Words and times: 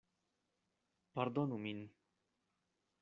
Pardonu 1.13 1.57
min. 1.65 1.79